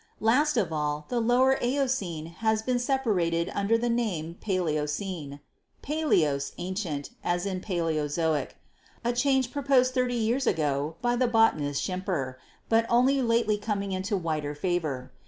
Last 0.19 0.57
of 0.57 0.73
all, 0.73 1.05
the 1.09 1.19
Lower 1.19 1.59
Eocene 1.63 2.25
has 2.37 2.63
been 2.63 2.79
separated 2.79 3.51
under 3.53 3.77
the 3.77 3.87
name 3.87 4.35
Paleo 4.43 4.85
cene 4.89 5.41
(palaios, 5.83 6.53
ancient, 6.57 7.11
as 7.23 7.45
in 7.45 7.61
Paleozoic), 7.61 8.55
a 9.05 9.13
change 9.13 9.51
pro 9.51 9.61
posed 9.61 9.93
thirty 9.93 10.15
years 10.15 10.47
ago 10.47 10.95
by 11.03 11.15
the 11.15 11.27
botanist 11.27 11.83
Schimper, 11.83 12.39
but 12.67 12.87
only 12.89 13.21
lately 13.21 13.59
coming 13.59 13.91
into 13.91 14.17
wider 14.17 14.55
favor. 14.55 15.11